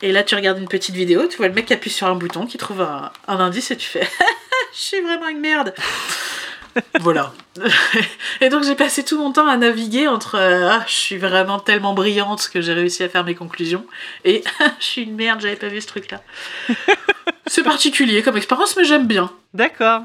[0.00, 2.14] Et là, tu regardes une petite vidéo, tu vois le mec qui appuie sur un
[2.14, 4.08] bouton, qui trouve un, un indice et tu fais,
[4.72, 5.74] je suis vraiment une merde.
[7.00, 7.32] Voilà.
[8.40, 11.58] et donc j'ai passé tout mon temps à naviguer entre euh, ah, je suis vraiment
[11.58, 13.84] tellement brillante que j'ai réussi à faire mes conclusions
[14.24, 14.42] et
[14.78, 16.22] je suis une merde, j'avais pas vu ce truc-là.
[17.46, 19.30] C'est particulier comme expérience, mais j'aime bien.
[19.54, 20.02] d'accord.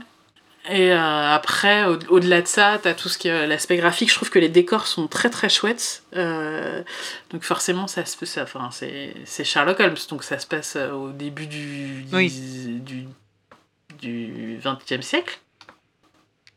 [0.68, 0.98] Et euh,
[1.32, 4.10] après, au- au-delà de ça, t'as tout ce qui est l'aspect graphique.
[4.10, 6.02] Je trouve que les décors sont très très chouettes.
[6.16, 6.82] Euh,
[7.30, 10.90] donc forcément, ça se ça, enfin, c'est, c'est Sherlock Holmes, donc ça se passe euh,
[10.92, 12.34] au début du Oui.
[12.84, 13.06] du
[14.02, 15.40] du 20e siècle.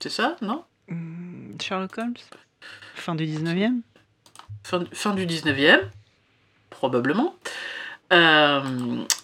[0.01, 2.15] C'est ça, non Hmm, Sherlock Holmes
[2.95, 3.81] Fin du 19e
[4.65, 5.81] fin, fin du 19e,
[6.71, 7.35] probablement.
[8.13, 8.61] Euh,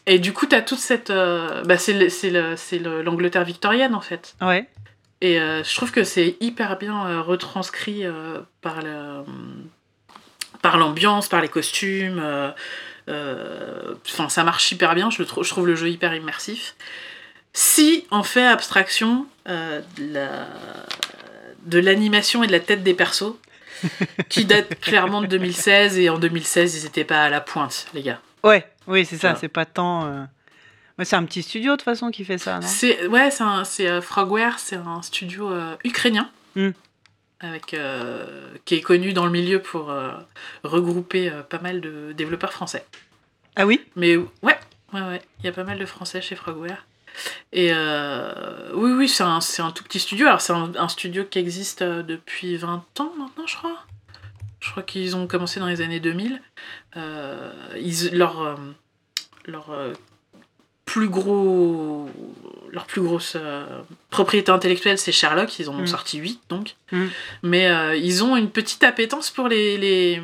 [0.07, 1.11] et du coup, t'as toute cette...
[1.11, 4.37] euh, bah, c'est, le- c'est, le- c'est le- l'Angleterre victorienne, en fait.
[4.41, 4.69] Ouais.
[5.21, 8.05] Et euh, je trouve que c'est hyper bien retranscrit
[8.61, 9.23] par, le,
[10.61, 12.23] par l'ambiance, par les costumes.
[13.09, 15.11] Enfin, ça marche hyper bien.
[15.11, 16.75] Je, le je trouve le jeu hyper immersif.
[17.55, 20.47] Si on fait abstraction euh, de, la-
[21.67, 23.35] de l'animation et de la tête des persos,
[24.29, 28.03] qui datent clairement de 2016, et en 2016, ils étaient pas à la pointe, les
[28.03, 28.21] gars.
[28.43, 29.39] Ouais, oui, c'est ça, Voilà.
[29.41, 30.07] c'est pas tant.
[30.07, 30.23] euh,
[31.03, 32.67] c'est un petit studio de toute façon qui fait ça, non?
[32.67, 33.31] C'est ouais,
[33.65, 36.71] c'est euh, Frogware, c'est un studio euh, ukrainien Mm.
[37.41, 39.93] avec euh, qui est connu dans le milieu pour
[40.63, 42.85] regrouper pas mal de développeurs français.
[43.57, 43.81] Ah oui?
[43.97, 44.57] Mais ouais,
[44.95, 46.87] ouais, ouais, il y a pas mal de français chez Frogware.
[47.53, 50.27] Et euh, oui, oui, c'est un, un tout petit studio.
[50.27, 53.79] Alors c'est un, studio qui existe euh, depuis 20 ans maintenant, je crois.
[54.61, 56.41] Je crois qu'ils ont commencé dans les années 2000.
[56.97, 58.57] Euh, ils, leur, euh,
[59.47, 59.67] leur
[60.95, 62.09] plus gros
[62.73, 63.65] leur plus grosse euh,
[64.11, 65.59] propriété intellectuelle, c'est Sherlock.
[65.59, 65.87] Ils en ont Mm.
[65.89, 66.75] sorti 8, donc.
[66.93, 67.07] Mm.
[67.43, 70.21] Mais euh, ils ont une petite appétence pour les, les,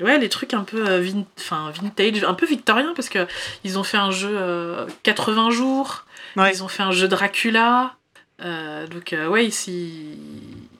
[0.00, 3.26] ouais, les trucs un peu euh, vin- enfin, vintage, un peu victorien, parce que
[3.64, 6.04] ils ont fait un jeu euh, 80 jours.
[6.36, 6.50] Ouais.
[6.52, 7.94] Ils ont fait un jeu Dracula.
[8.42, 10.18] Euh, donc, euh, ouais, ils s'y-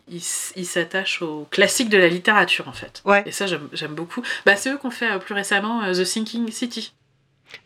[0.09, 3.03] ils s'attachent aux classiques de la littérature, en fait.
[3.05, 3.23] Ouais.
[3.27, 4.23] Et ça, j'aime beaucoup.
[4.47, 6.93] Bah, c'est eux qui ont fait euh, plus récemment euh, The Sinking City,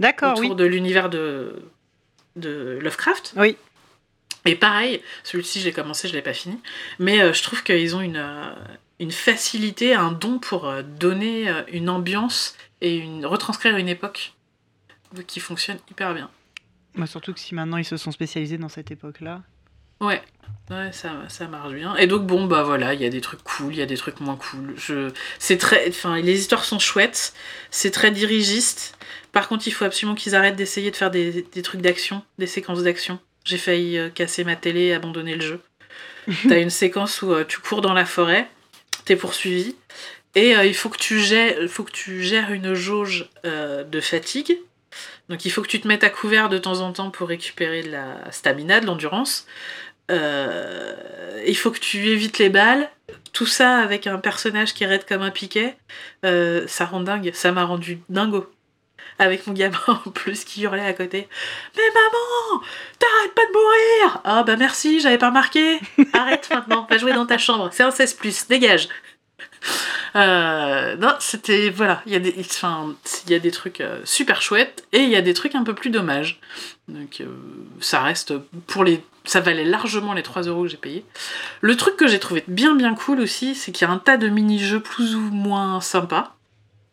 [0.00, 0.56] D'accord, autour oui.
[0.56, 1.62] de l'univers de,
[2.36, 3.34] de Lovecraft.
[3.36, 3.56] Oui.
[4.44, 6.58] Et pareil, celui-ci, je l'ai commencé, je l'ai pas fini.
[6.98, 8.54] Mais euh, je trouve qu'ils ont une, euh,
[9.00, 14.34] une facilité, un don pour euh, donner euh, une ambiance et une, retranscrire une époque
[15.26, 16.30] qui fonctionne hyper bien.
[16.94, 19.42] Bah, surtout que si maintenant ils se sont spécialisés dans cette époque-là.
[20.00, 20.22] Ouais,
[20.70, 21.96] ouais ça, ça marche bien.
[21.96, 23.96] Et donc, bon, bah voilà, il y a des trucs cool, il y a des
[23.96, 24.74] trucs moins cool.
[24.76, 25.10] Je...
[25.38, 25.88] C'est très...
[25.88, 27.32] Enfin, les histoires sont chouettes,
[27.70, 28.96] c'est très dirigiste.
[29.32, 32.46] Par contre, il faut absolument qu'ils arrêtent d'essayer de faire des, des trucs d'action, des
[32.46, 33.18] séquences d'action.
[33.44, 35.60] J'ai failli euh, casser ma télé et abandonner le jeu.
[36.48, 38.48] T'as une séquence où euh, tu cours dans la forêt,
[39.04, 39.74] t'es poursuivi,
[40.34, 44.00] et euh, il faut que, tu gères, faut que tu gères une jauge euh, de
[44.00, 44.58] fatigue.
[45.28, 47.82] Donc il faut que tu te mettes à couvert de temps en temps pour récupérer
[47.82, 49.46] de la stamina, de l'endurance.
[50.10, 52.90] Euh, il faut que tu évites les balles.
[53.32, 55.76] Tout ça avec un personnage qui raide comme un piquet.
[56.24, 57.30] Euh, ça rend dingue.
[57.34, 58.50] Ça m'a rendu dingo.
[59.18, 61.28] Avec mon gamin en plus qui hurlait à côté.
[61.76, 62.64] Mais maman,
[62.98, 65.80] t'arrêtes pas de mourir Ah bah merci, j'avais pas remarqué.
[66.12, 67.70] Arrête maintenant, va jouer dans ta chambre.
[67.72, 68.88] C'est un 16+, dégage.
[70.16, 71.70] Euh, non, c'était.
[71.70, 72.34] Voilà, il y, a des-
[73.28, 75.74] y a des trucs euh, super chouettes et il y a des trucs un peu
[75.74, 76.40] plus dommages.
[76.88, 77.26] Donc euh,
[77.80, 78.34] ça reste
[78.66, 79.02] pour les.
[79.24, 81.04] Ça valait largement les 3 euros que j'ai payé.
[81.60, 84.16] Le truc que j'ai trouvé bien bien cool aussi, c'est qu'il y a un tas
[84.16, 86.34] de mini-jeux plus ou moins sympas.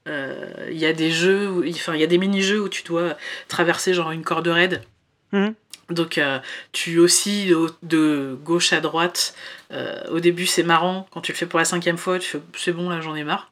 [0.08, 3.94] Il y a des jeux, enfin il y a des mini-jeux où tu dois traverser
[3.94, 4.84] genre une corde raide.
[5.32, 5.56] Mhm.
[5.90, 6.40] Donc euh,
[6.72, 9.36] tu oscilles de gauche à droite.
[9.72, 12.42] Euh, au début c'est marrant, quand tu le fais pour la cinquième fois, tu fais
[12.58, 13.52] c'est bon là j'en ai marre.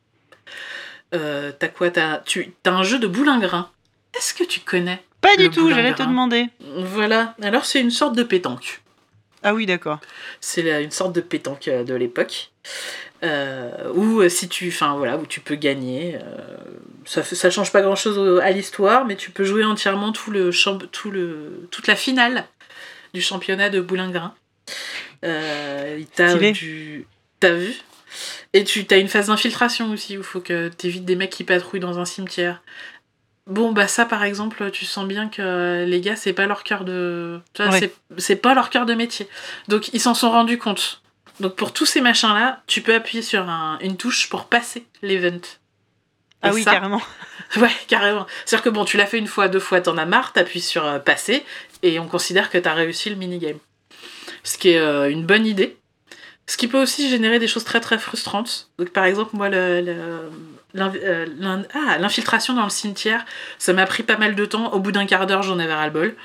[1.14, 1.92] Euh, t'as quoi?
[1.92, 3.70] T'as tu- t'as un jeu de boulingrin.
[4.18, 6.48] Est-ce que tu connais Pas du tout, j'allais te demander.
[6.78, 8.82] Voilà, alors c'est une sorte de pétanque.
[9.44, 10.00] Ah oui, d'accord.
[10.42, 12.52] C'est la- une sorte de pétanque de l'époque.
[13.24, 16.16] Euh, où si tu, enfin voilà, où tu peux gagner.
[16.16, 16.48] euh,
[17.06, 20.52] ça, ça change pas grand chose à l'histoire, mais tu peux jouer entièrement tout le,
[20.92, 22.46] tout le, toute la finale
[23.14, 24.34] du championnat de boulingrin.
[25.24, 27.06] Euh, t'as du,
[27.42, 27.74] vu?
[28.54, 31.44] Et tu as une phase d'infiltration aussi où il faut que t'évites des mecs qui
[31.44, 32.62] patrouillent dans un cimetière.
[33.48, 36.86] Bon bah ça par exemple, tu sens bien que les gars c'est pas leur cœur
[36.86, 37.80] de, tu Ouais.
[37.80, 39.28] c'est- c'est pas leur cœur de métier.
[39.68, 41.02] Donc ils s'en sont rendus compte.
[41.42, 45.42] Donc pour tous ces machins-là, tu peux appuyer sur un- une touche pour passer l'event.
[46.44, 47.02] Ah Et oui, ça, carrément.
[47.58, 48.26] Ouais, carrément.
[48.46, 50.86] C'est-à-dire que bon, tu l'as fait une fois, deux fois, t'en as marre, t'appuies sur
[50.86, 51.44] euh, passer,
[51.84, 53.58] et on considère que t'as réussi le minigame.
[54.44, 55.78] Ce qui est euh, une bonne idée.
[56.48, 58.70] Ce qui peut aussi générer des choses très très frustrantes.
[58.80, 60.30] Donc par exemple, moi, le, le-
[60.74, 61.28] l'inv- euh,
[61.74, 63.24] ah, l'infiltration dans le cimetière,
[63.60, 64.74] ça m'a pris pas mal de temps.
[64.74, 66.16] Au bout d'un quart d'heure, j'en avais ras le bol.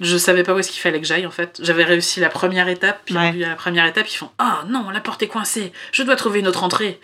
[0.00, 1.58] Je savais pas où est-ce qu'il fallait que j'aille en fait.
[1.62, 3.42] J'avais réussi la première étape, puis Ouais.
[3.44, 6.40] à la première étape, ils font Ah non, la porte est coincée, je dois trouver
[6.40, 7.00] une autre entrée.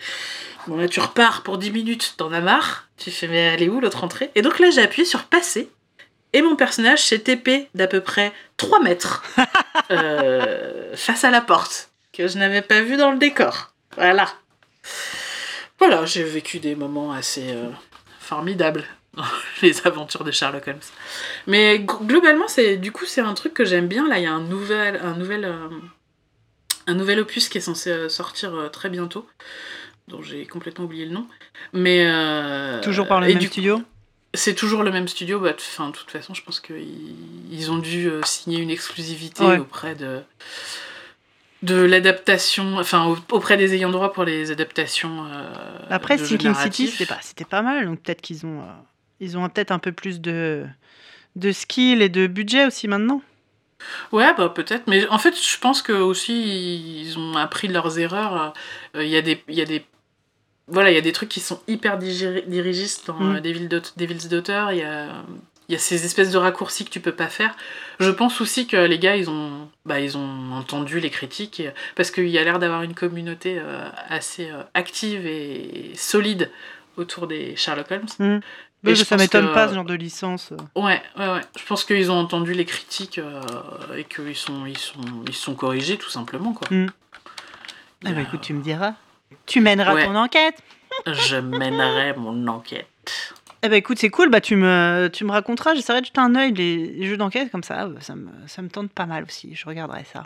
[0.67, 2.87] Bon là tu repars pour 10 minutes, t'en as marre.
[2.97, 4.31] Tu fais mais elle est où l'autre entrée?
[4.35, 5.69] Et donc là j'ai appuyé sur passer.
[6.33, 9.23] Et mon personnage s'est TP d'à peu près 3 mètres
[9.91, 13.73] euh, face à la porte, que je n'avais pas vu dans le décor.
[13.95, 14.27] Voilà.
[15.77, 17.69] Voilà, j'ai vécu des moments assez euh,
[18.19, 19.23] formidables dans
[19.61, 20.79] les aventures de Sherlock Holmes.
[21.45, 24.07] Mais globalement, c'est du coup c'est un truc que j'aime bien.
[24.07, 25.69] Là, il y a un nouvel, un nouvel, euh,
[26.87, 29.27] un nouvel opus qui est censé sortir très bientôt,
[30.07, 31.27] dont j'ai complètement oublié le nom.
[31.73, 33.81] Mais euh, Toujours par le même studio?
[34.35, 35.39] c'est toujours le même studio.
[35.39, 37.15] Bah, enfin, de toute façon, je pense qu'ils
[37.51, 39.57] ils ont dû euh, signer une exclusivité Ouais.
[39.59, 40.21] auprès de
[41.61, 45.25] de l'adaptation, enfin au- auprès des ayants droit pour les adaptations.
[45.25, 45.53] euh,
[45.89, 47.85] Après, de Sinking City, c'était pas, c'était pas mal.
[47.85, 48.65] Donc peut-être qu'ils ont, euh,
[49.21, 50.65] ils ont peut-être un peu plus de,
[51.37, 53.21] de skill et de budget aussi maintenant.
[54.11, 54.87] Ouais, bah peut-être.
[54.87, 58.53] Mais en fait, je pense que aussi ils ont appris de leurs erreurs.
[58.97, 59.85] Euh, Il y a des, il y a des,
[60.67, 63.35] voilà, il y a des trucs qui sont hyper dirigistes dans Mm.
[63.35, 64.67] euh, Daugh- Devil's Daughter.
[64.71, 65.07] Il y a,
[65.69, 67.55] y a ces espèces de raccourcis que tu peux pas faire.
[67.99, 71.71] Je pense aussi que les gars, ils ont, bah, ils ont entendu les critiques et-
[71.95, 76.49] parce qu'il y a l'air d'avoir une communauté euh, assez euh, active et solide
[76.97, 78.05] autour des Sherlock Holmes.
[78.19, 78.23] Mm.
[78.85, 80.51] Et Mais je ça m'étonne que- pas ce genre de licence.
[80.75, 81.41] Ouais, ouais, ouais.
[81.57, 83.41] Je pense qu'ils ont entendu les critiques euh,
[83.97, 86.67] et qu'ils sont, ils sont, ils sont corrigés tout simplement quoi.
[86.69, 86.87] Mm.
[88.05, 88.95] Ah bah écoute, tu me diras.
[89.45, 90.05] Tu mèneras Ouais.
[90.05, 90.55] ton enquête.
[91.07, 92.87] Je mènerai mon enquête.
[93.65, 96.35] Eh ben écoute, c'est cool, bah tu me, tu me raconteras, j'essaierai de jeter un
[96.35, 99.23] œil les, les jeux d'enquête comme ça, bah, ça me, ça me tente pas mal
[99.23, 100.23] aussi, je regarderai ça.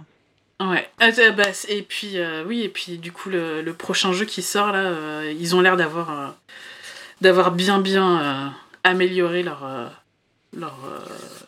[0.60, 0.89] Ouais.
[1.00, 4.26] Ah, euh, bah, et puis euh, oui, et puis du coup le, le prochain jeu
[4.26, 6.28] qui sort là, euh, ils ont l'air d'avoir euh,
[7.22, 9.63] d'avoir bien bien amélioré leur
[10.58, 11.00] leur euh,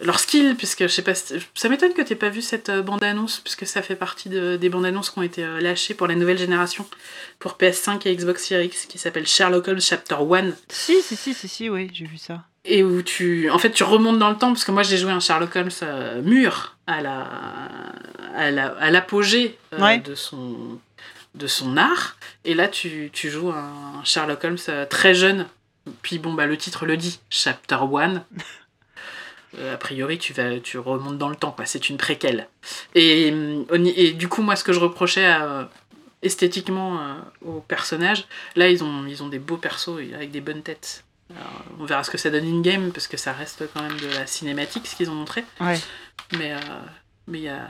[0.05, 3.03] leur skill puisque je sais pas, si- ça m'étonne que t'aies pas vu cette bande
[3.03, 6.07] annonce puisque ça fait partie de- des bandes annonces qui ont été euh, lâchées pour
[6.07, 6.87] la nouvelle génération
[7.39, 11.33] pour PS5 et Xbox Series X qui s'appelle Sherlock Holmes Chapter 1 Si, si, si,
[11.33, 12.43] si, si, oui, j'ai vu ça.
[12.65, 15.11] et où tu en fait tu remontes dans le temps parce que moi j'ai joué
[15.11, 17.27] un Sherlock Holmes euh, mûr à la
[18.35, 19.97] à la- à l'apogée euh, Ouais.
[19.99, 20.77] de son
[21.35, 25.47] de son art et là tu, tu joues un Sherlock Holmes euh, très jeune
[26.03, 28.19] puis bon bah le titre le dit Chapter 1 Euh,
[29.57, 32.47] a priori tu vas tu remontes dans le temps quoi c'est une préquelle
[32.95, 35.65] et, ni- et du coup moi ce que je reprochais à, euh,
[36.21, 37.13] esthétiquement euh,
[37.45, 41.03] aux personnages là ils ont ils ont des beaux persos avec des bonnes têtes
[41.35, 44.07] alors, on verra ce que ça donne in-game, parce que ça reste quand même de
[44.07, 45.45] la cinématique, ce qu'ils ont montré.
[45.59, 45.79] Ouais.
[46.39, 46.57] Mais euh,
[47.27, 47.69] mais il y a,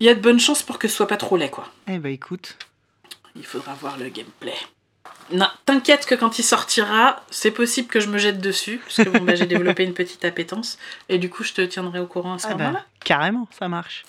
[0.00, 1.66] il y a de bonnes chances pour que ce soit pas trop laid, quoi.
[1.86, 2.58] Eh ben écoute,
[3.36, 4.52] Il faudra voir le gameplay.
[5.32, 9.08] Non, t'inquiète que quand il sortira, c'est possible que je me jette dessus, parce que
[9.10, 12.34] bon, bah, j'ai développé une petite appétence, et du coup, je te tiendrai au courant
[12.34, 12.84] à ce ah ben, moment-là.
[13.04, 14.04] carrément, ça marche.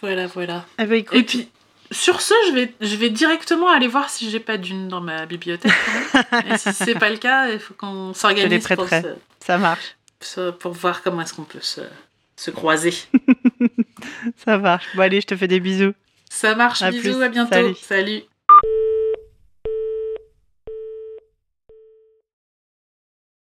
[0.00, 0.64] Voilà, voilà.
[0.78, 1.48] Eh écoute, Et puis,
[1.90, 5.26] sur ce, je vais, je vais directement aller voir si j'ai pas d'une dans ma
[5.26, 5.72] bibliothèque.
[6.46, 9.96] et si c'est pas le cas, il faut qu'on s'organise pour, se- ça marche,
[10.60, 11.80] pour voir comment est-ce qu'on peut se,
[12.36, 12.94] se croiser.
[14.44, 14.86] ça marche.
[14.94, 15.92] Bon allez, je te fais des bisous.
[16.30, 17.52] Ça marche, À bisous, plus, à bientôt.
[17.52, 17.74] salut.
[17.82, 18.22] Salut.